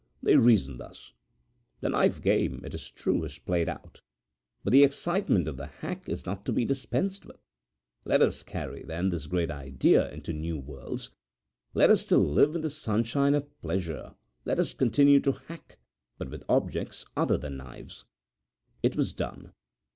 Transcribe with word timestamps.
They 0.23 0.35
reasoned 0.35 0.79
thus: 0.79 1.13
'The 1.81 1.89
knife 1.89 2.23
game, 2.23 2.63
it 2.65 2.73
is 2.73 2.89
true, 2.89 3.23
is 3.23 3.37
played 3.37 3.69
out, 3.69 4.01
but 4.63 4.71
the 4.71 4.81
excitement 4.81 5.47
of 5.47 5.57
the 5.57 5.67
hack 5.67 6.09
is 6.09 6.25
not 6.25 6.43
to 6.47 6.51
be 6.51 6.65
dispensed 6.65 7.23
with. 7.23 7.37
Let 8.03 8.23
us 8.23 8.41
carry, 8.41 8.81
then, 8.81 9.09
this 9.09 9.27
great 9.27 9.51
idea 9.51 10.09
into 10.11 10.33
new 10.33 10.57
worlds; 10.57 11.11
let 11.75 11.91
us 11.91 12.01
still 12.01 12.25
live 12.27 12.55
in 12.55 12.61
the 12.61 12.69
sunshine 12.71 13.35
of 13.35 13.55
pleasure; 13.61 14.15
let 14.43 14.57
us 14.57 14.73
continue 14.73 15.19
to 15.19 15.33
hack, 15.33 15.77
but 16.17 16.31
with 16.31 16.45
objects 16.49 17.05
other 17.15 17.37
than 17.37 17.57
knives.' 17.57 18.05
It 18.81 18.95
was 18.95 19.13
done. 19.13 19.53